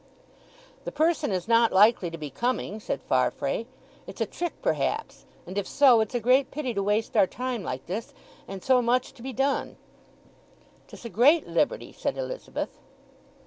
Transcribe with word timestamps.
"The 0.83 0.91
person 0.91 1.31
is 1.31 1.47
not 1.47 1.71
likely 1.71 2.09
to 2.09 2.17
be 2.17 2.31
coming," 2.31 2.79
said 2.79 3.03
Farfrae. 3.03 3.67
"It's 4.07 4.19
a 4.19 4.25
trick 4.25 4.59
perhaps, 4.63 5.27
and 5.45 5.59
if 5.59 5.67
so, 5.67 5.99
it's 5.99 6.15
a 6.15 6.19
great 6.19 6.49
pity 6.49 6.73
to 6.73 6.81
waste 6.81 7.15
our 7.15 7.27
time 7.27 7.61
like 7.61 7.85
this, 7.85 8.11
and 8.47 8.63
so 8.63 8.81
much 8.81 9.13
to 9.13 9.21
be 9.21 9.31
done." 9.31 9.77
"'Tis 10.87 11.05
a 11.05 11.09
great 11.09 11.47
liberty," 11.47 11.93
said 11.93 12.17
Elizabeth. 12.17 12.79